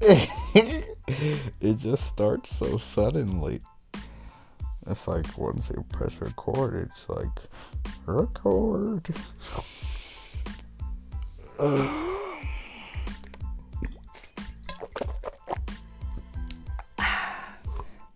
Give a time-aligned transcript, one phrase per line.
[1.60, 3.60] it just starts so suddenly.
[4.86, 7.28] It's like once you press record, it's like
[8.06, 9.04] record.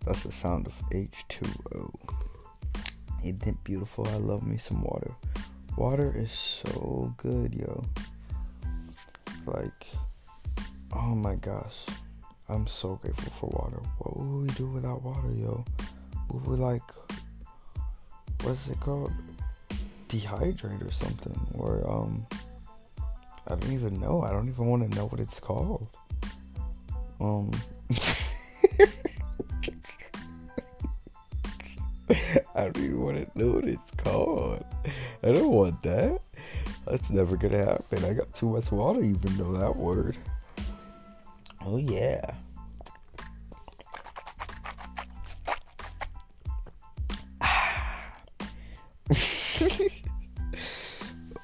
[0.05, 1.93] That's the sound of H2O.
[3.23, 4.07] Isn't it beautiful?
[4.07, 5.11] I love me some water.
[5.77, 7.83] Water is so good, yo.
[9.45, 9.74] Like,
[11.05, 11.85] oh my gosh.
[12.49, 13.79] I'm so grateful for water.
[13.99, 15.63] What would we do without water, yo?
[16.29, 16.81] Would we like,
[18.41, 19.13] what's it called?
[20.09, 21.39] Dehydrate or something?
[21.53, 22.25] Or, um,
[23.47, 24.23] I don't even know.
[24.23, 25.87] I don't even want to know what it's called.
[27.19, 27.51] Um,
[32.55, 34.65] I don't even want to know what it's called.
[35.23, 36.19] I don't want that.
[36.87, 38.05] That's never gonna happen.
[38.05, 40.17] I got too much water even know that word.
[41.67, 42.35] Oh yeah.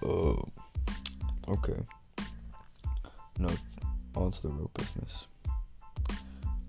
[0.03, 0.47] oh,
[1.49, 1.73] okay.
[3.39, 3.49] No,
[4.15, 5.25] on to the real business.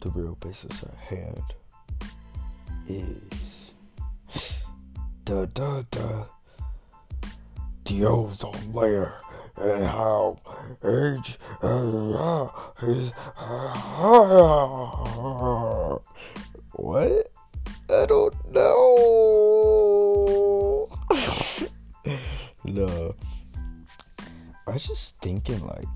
[0.00, 1.54] The real business at hand
[2.88, 3.20] is
[5.26, 6.26] the the the
[7.84, 9.18] the ozone layer
[9.62, 10.38] and how
[10.84, 12.48] age uh,
[12.82, 13.12] is
[16.72, 17.28] what?
[17.88, 20.88] I don't know.
[22.64, 23.14] no,
[24.66, 25.86] I was just thinking like.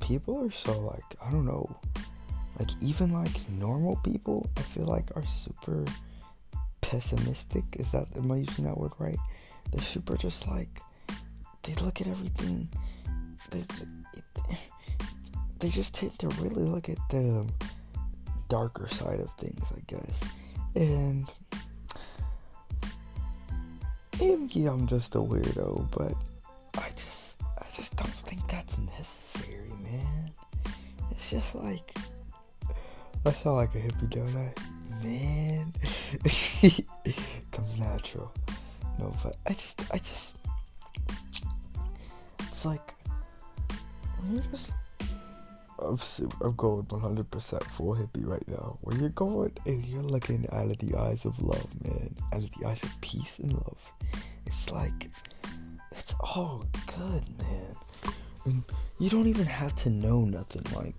[0.00, 1.68] People are so like I don't know
[2.58, 5.84] like even like normal people i feel like are super
[6.90, 7.64] pessimistic?
[7.78, 9.18] Is that am i using that word right?
[9.72, 10.80] They're super just like
[11.62, 12.68] they look at everything.
[13.50, 13.64] They
[15.58, 17.46] they just tend to really look at the
[18.48, 20.20] darker side of things i guess.
[20.76, 21.28] And
[24.20, 26.14] maybe i'm just a weirdo but
[26.80, 30.30] i just i just don't think that's necessary man.
[31.10, 31.96] It's just like
[33.24, 34.52] I sound like a hippie, don't I?
[35.02, 35.72] Man.
[37.52, 38.32] Comes natural.
[38.98, 40.34] No, but I just, I just,
[42.40, 42.94] it's like,
[44.30, 44.70] you're just,
[45.78, 45.98] I'm,
[46.42, 48.78] I'm going 100% full hippie right now.
[48.80, 52.14] Where you're going and you're looking out of the eyes of love, man.
[52.32, 53.92] Out of the eyes of peace and love.
[54.46, 55.10] It's like,
[55.92, 58.14] it's all good, man.
[58.46, 58.62] And
[58.98, 60.64] you don't even have to know nothing.
[60.74, 60.94] Like,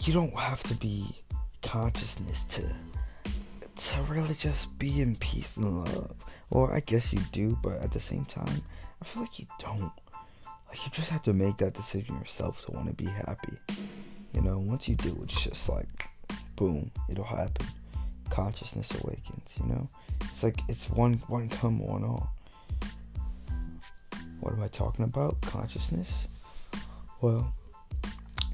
[0.00, 1.23] you don't have to be
[1.64, 2.62] consciousness to
[3.76, 6.14] to really just be in peace and love.
[6.50, 8.62] Or I guess you do, but at the same time,
[9.02, 9.90] I feel like you don't.
[10.68, 13.56] Like you just have to make that decision yourself to want to be happy.
[14.32, 16.08] You know, once you do, it's just like
[16.54, 17.66] boom, it'll happen.
[18.30, 19.88] Consciousness awakens, you know?
[20.20, 22.30] It's like it's one one come, one all.
[24.40, 25.40] What am I talking about?
[25.40, 26.10] Consciousness?
[27.20, 27.52] Well,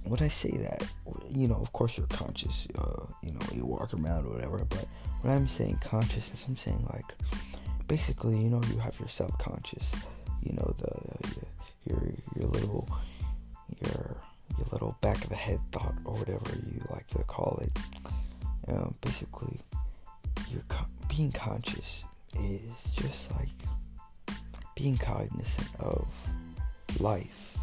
[0.04, 0.82] when I say that,
[1.30, 4.86] you know, of course you're conscious, uh, you know, you walk around or whatever, but
[5.20, 7.04] when I'm saying consciousness, I'm saying like,
[7.86, 9.90] basically, you know, you have your subconscious,
[10.42, 11.46] you know, the
[11.86, 12.02] your
[12.36, 12.88] your little
[13.84, 14.16] your
[14.56, 17.70] your little back of the head thought or whatever you like to call it.
[18.68, 19.60] Um, basically,
[20.50, 22.04] you're con- being conscious
[22.38, 22.60] is
[22.94, 23.48] just like
[24.74, 26.06] being cognizant of
[27.00, 27.58] life,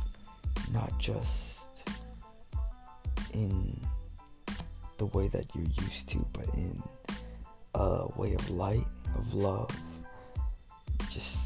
[0.73, 1.46] not just
[3.37, 3.79] in
[4.97, 6.81] the way that you're used to, but in
[7.75, 9.69] a way of light, of love,
[11.11, 11.37] just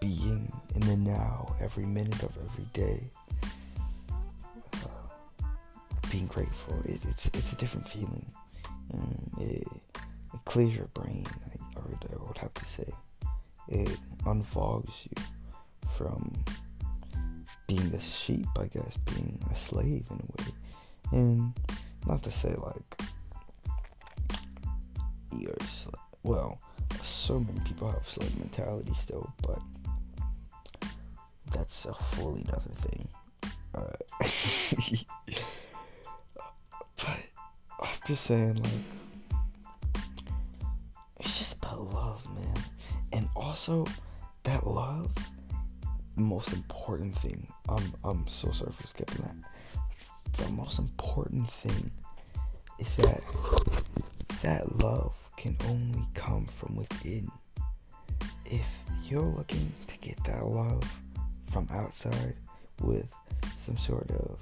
[0.00, 3.00] being in the now, every minute of every day,
[4.74, 5.38] uh,
[6.10, 6.74] being grateful.
[6.84, 8.26] It, it's it's a different feeling.
[8.94, 9.66] Um, it,
[10.34, 11.24] it, clears your brain.
[11.76, 12.92] I, I would have to say,
[13.68, 15.22] it unfogs you
[15.96, 16.32] from
[17.68, 20.48] being a sheep, I guess, being a slave in a way.
[21.12, 21.52] And
[22.06, 23.02] not to say like
[25.36, 25.54] you're
[26.24, 26.58] well,
[27.02, 29.60] so many people have slave mentality still, but
[31.52, 33.08] that's a fully another thing.
[33.74, 33.96] Uh,
[36.96, 37.18] but
[37.80, 38.72] I'm just saying, like,
[41.20, 42.64] it's just about love, man,
[43.12, 43.86] and also
[44.44, 45.10] that love
[46.18, 47.46] most important thing.
[47.68, 50.44] I'm I'm so sorry for skipping that.
[50.44, 51.90] The most important thing
[52.78, 53.22] is that
[54.42, 57.30] that love can only come from within.
[58.50, 60.82] if you're looking to get that love
[61.42, 62.34] from outside
[62.82, 63.08] with
[63.56, 64.38] some sort of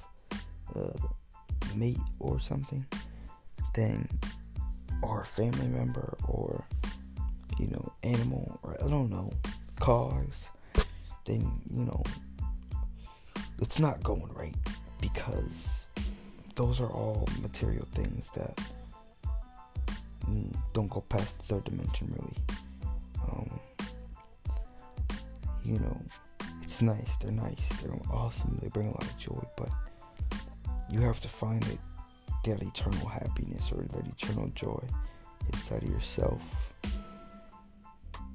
[0.75, 1.07] uh,
[1.75, 2.85] mate or something,
[3.75, 4.09] then
[5.03, 6.65] or family member or
[7.59, 9.33] you know animal or I don't know
[9.81, 10.51] cars,
[11.27, 12.03] then you know
[13.61, 14.55] it's not going right
[15.01, 15.69] because
[16.55, 18.59] those are all material things that
[20.73, 22.37] don't go past the third dimension really.
[23.31, 23.61] Um,
[25.65, 26.01] you know,
[26.63, 27.17] it's nice.
[27.21, 27.69] They're nice.
[27.83, 28.59] They're awesome.
[28.63, 29.69] They bring a lot of joy, but
[30.91, 31.79] you have to find it,
[32.45, 34.83] that eternal happiness or that eternal joy
[35.53, 36.41] inside of yourself.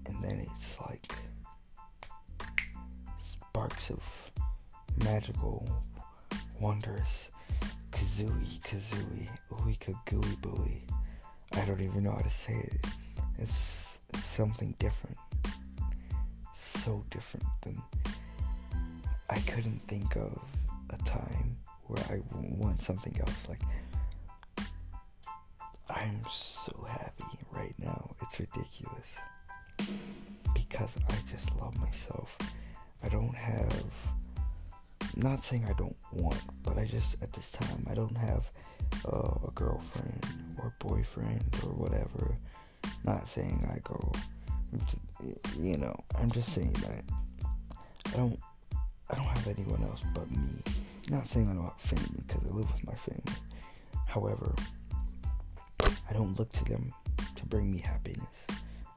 [0.06, 1.14] And then it's like
[3.62, 4.32] sparks of
[5.04, 5.68] magical,
[6.60, 7.30] wondrous
[7.92, 10.82] kazooie, kazooie, ooey kagooey booey.
[11.54, 12.88] I don't even know how to say it.
[13.38, 15.16] It's, it's something different.
[16.56, 17.80] So different than
[19.30, 20.42] I couldn't think of
[20.90, 21.56] a time
[21.86, 23.48] where I want something else.
[23.48, 23.62] Like
[25.88, 28.10] I'm so happy right now.
[28.24, 29.10] It's ridiculous.
[30.56, 32.36] Because I just love myself.
[33.04, 33.86] I don't have
[35.16, 38.50] not saying I don't want, but I just at this time I don't have
[39.06, 40.26] uh, a girlfriend
[40.58, 42.38] or boyfriend or whatever.
[43.04, 44.12] Not saying I go,
[45.58, 45.96] you know.
[46.18, 47.04] I'm just saying that
[48.14, 48.40] I don't.
[49.10, 50.62] I don't have anyone else but me.
[51.10, 53.42] Not saying I don't have family because I live with my family.
[54.08, 54.56] However,
[56.10, 56.94] I don't look to them
[57.36, 58.48] to bring me happiness.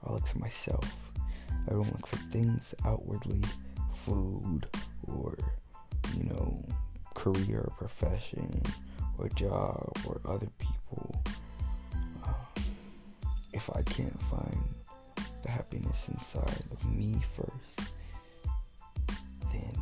[0.06, 0.84] I look to myself.
[1.66, 3.40] I don't look for things outwardly,
[4.04, 4.66] food
[5.06, 5.36] or
[6.16, 6.64] you know,
[7.14, 8.62] career, or profession,
[9.18, 11.22] or job, or other people,
[12.24, 12.60] uh,
[13.52, 14.64] if I can't find
[15.42, 17.90] the happiness inside of me first,
[19.50, 19.72] then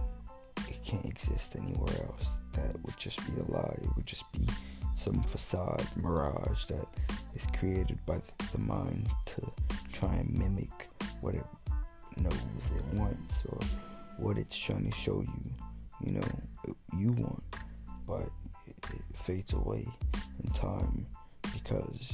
[0.68, 2.36] it can't exist anywhere else.
[2.54, 3.78] That would just be a lie.
[3.82, 4.46] It would just be
[4.94, 6.86] some facade mirage that
[7.34, 8.20] is created by
[8.52, 9.52] the mind to
[9.92, 10.88] try and mimic
[11.20, 11.46] what it
[12.16, 12.34] knows
[12.76, 13.58] it wants or
[14.22, 15.52] what it's trying to show you
[16.04, 17.42] you know you want,
[18.06, 18.28] but
[18.66, 18.76] it,
[19.14, 19.86] fades away
[20.42, 21.06] in time
[21.52, 22.12] because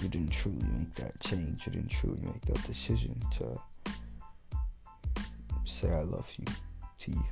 [0.00, 1.66] you didn't truly make that change.
[1.66, 3.60] You didn't truly make that decision to
[5.64, 6.44] say I love you
[7.00, 7.24] to you.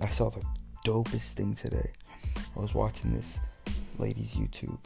[0.00, 0.42] I saw the
[0.86, 1.92] dopest thing today.
[2.56, 3.38] I was watching this
[3.98, 4.78] lady's YouTube.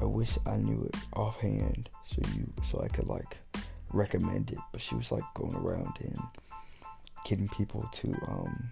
[0.00, 3.38] I wish I knew it offhand so you so I could like
[3.92, 4.58] recommend it.
[4.72, 6.18] But she was like going around and
[7.26, 8.70] getting people to um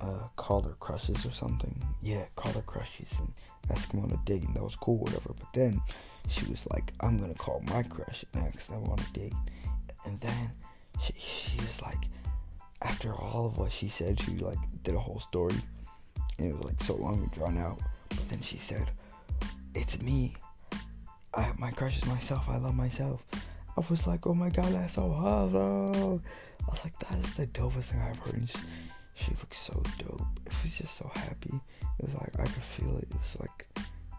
[0.00, 1.74] uh, call their crushes or something.
[2.02, 3.32] Yeah, call their crushes and
[3.70, 5.30] ask them on a date, and that was cool, whatever.
[5.36, 5.80] But then
[6.28, 9.34] she was like, "I'm gonna call my crush and ask them on a date,"
[10.04, 10.52] and then
[11.02, 12.04] she, she was like,
[12.82, 15.56] after all of what she said, she like did a whole story,
[16.38, 17.80] and it was like so long and drawn out.
[18.10, 18.90] But then she said,
[19.74, 20.36] "It's me.
[21.34, 22.48] I my crush is myself.
[22.48, 23.24] I love myself."
[23.76, 26.22] I was like, "Oh my god, that's so awesome!"
[26.66, 28.58] I was like, "That is the dopest thing I've heard." And she,
[29.14, 30.26] she so dope.
[30.46, 31.60] It was just so happy.
[31.98, 33.08] It was like I could feel it.
[33.10, 33.66] It was like,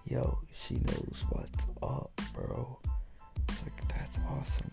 [0.05, 2.77] yo, she knows what's up, bro.
[3.49, 4.71] It's like that's awesome.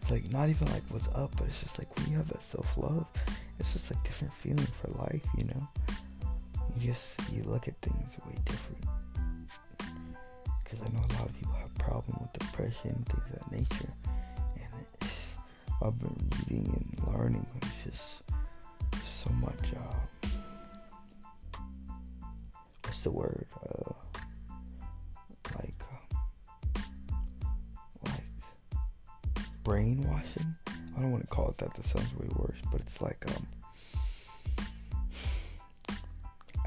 [0.00, 2.42] It's like not even like what's up, but it's just like when you have that
[2.42, 3.06] self love,
[3.58, 5.68] it's just like different feeling for life, you know.
[6.78, 8.84] You just you look at things way different.
[10.64, 13.92] Because I know a lot of people have problem with depression, things of that nature,
[14.56, 15.34] and it's,
[15.82, 17.46] I've been reading and learning.
[17.54, 19.72] but It's just so much.
[19.74, 20.28] Uh,
[22.84, 23.46] what's the word?
[23.62, 23.92] Uh,
[25.58, 25.74] like,
[26.76, 26.80] uh,
[28.06, 28.24] like
[29.64, 30.54] brainwashing.
[30.68, 31.74] I don't want to call it that.
[31.74, 32.58] That sounds way worse.
[32.70, 33.46] But it's like, um,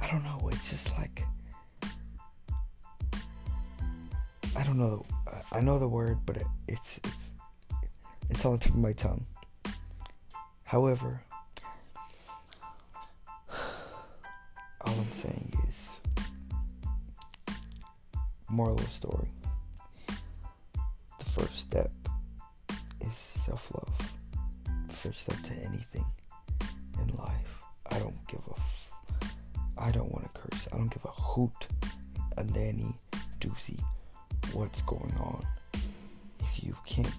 [0.02, 0.50] I don't know.
[0.52, 1.24] It's just like.
[4.56, 5.06] I don't know.
[5.52, 7.32] I know the word, but it, it's it's
[8.30, 9.26] it's on the tip of my tongue.
[10.64, 11.22] However,
[14.82, 15.90] all I'm saying is,
[18.50, 19.30] moral of story.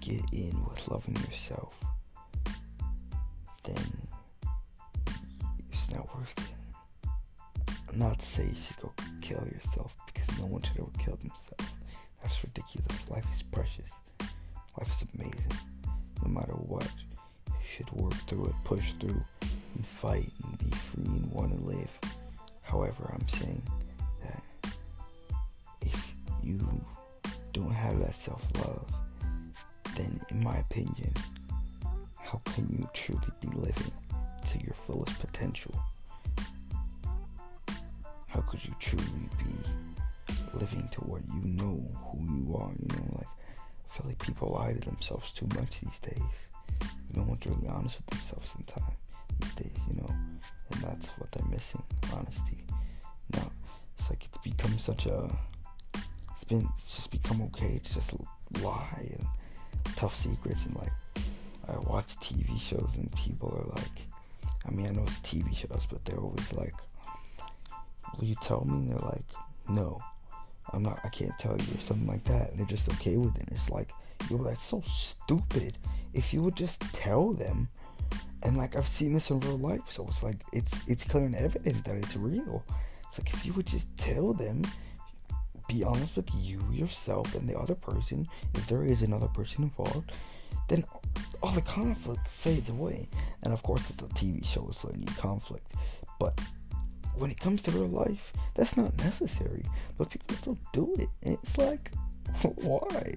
[0.09, 1.79] Get in with loving yourself,
[3.65, 4.09] then
[5.71, 6.57] it's not worth it
[7.97, 11.73] not to say you should go kill yourself because no one should ever kill themselves.
[12.23, 13.09] That's ridiculous.
[13.11, 13.91] Life is precious.
[14.79, 15.53] Life is amazing.
[16.23, 16.89] No matter what,
[17.49, 19.23] you should work through it, push through
[19.75, 21.91] and fight and be free and want to live.
[22.63, 23.63] However, I'm saying
[24.23, 24.73] that
[25.81, 26.59] if you
[27.53, 28.85] don't have that self love,
[30.31, 31.13] in my opinion,
[32.19, 33.93] how can you truly be living
[34.51, 35.75] to your fullest potential?
[38.27, 39.05] How could you truly
[39.39, 42.71] be living to what you know who you are?
[42.79, 46.39] You know, like I feel like people lie to themselves too much these days.
[46.83, 48.97] You know one's really honest with themselves sometimes
[49.41, 50.11] these days, you know,
[50.73, 51.83] and that's what they're missing,
[52.15, 52.65] honesty.
[53.33, 53.51] Now,
[53.99, 55.31] it's like it's become such a,
[56.35, 58.15] it's been, it's just become okay to just
[58.63, 59.27] lie and
[59.95, 60.93] tough secrets and like,
[61.69, 64.07] I watch TV shows and people are like,
[64.67, 66.75] I mean, I know it's TV shows, but they're always like,
[68.17, 68.79] will you tell me?
[68.79, 69.25] And they're like,
[69.69, 70.01] no,
[70.73, 72.51] I'm not, I can't tell you or something like that.
[72.51, 73.49] And they're just okay with it.
[73.51, 73.91] It's like,
[74.31, 75.79] yo, that's so stupid.
[76.15, 77.69] If you would just tell them,
[78.43, 81.35] and like I've seen this in real life, so it's like it's it's clear and
[81.35, 82.65] evident that it's real.
[83.09, 84.63] It's like if you would just tell them,
[85.69, 90.13] be honest with you, yourself, and the other person, if there is another person involved,
[90.69, 90.85] then
[91.43, 93.09] all the conflict fades away.
[93.43, 95.73] And of course, it's a TV show, so need conflict.
[96.19, 96.41] But
[97.17, 99.65] when it comes to real life, that's not necessary.
[99.97, 101.91] But people still do it, and it's like,
[102.57, 103.15] why?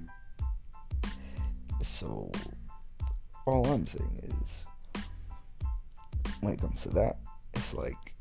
[1.82, 2.32] So,
[3.46, 4.65] all I'm saying is
[6.41, 7.18] when it comes to that,
[7.53, 8.13] it's like,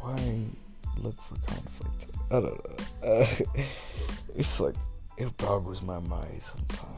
[0.00, 0.44] why
[0.98, 2.06] look for conflict?
[2.30, 3.08] I don't know.
[3.08, 3.26] Uh,
[4.36, 4.74] it's like,
[5.16, 6.96] it boggles my mind sometimes.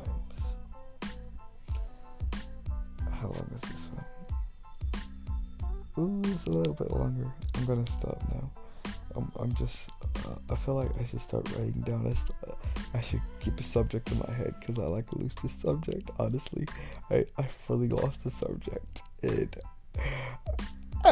[3.21, 4.05] How long is this one?
[5.99, 7.31] Ooh, it's a little bit longer.
[7.57, 8.51] I'm gonna stop now.
[9.15, 9.91] I'm, I'm just,
[10.27, 12.07] uh, I feel like I should start writing down.
[12.07, 12.57] I, st-
[12.95, 16.11] I should keep a subject in my head because I like to lose the subject.
[16.19, 16.67] Honestly,
[17.11, 19.03] I, I fully lost the subject.
[19.23, 19.55] And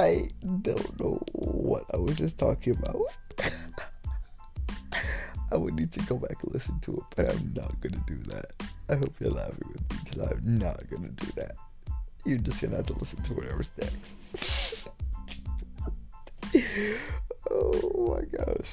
[0.01, 0.31] I
[0.63, 3.03] don't know what I was just talking about.
[5.53, 8.17] I would need to go back and listen to it, but I'm not gonna do
[8.31, 8.53] that.
[8.89, 11.55] I hope you're laughing with me because I'm not gonna do that.
[12.25, 14.89] You're just gonna have to listen to whatever's next.
[17.51, 18.71] oh my gosh.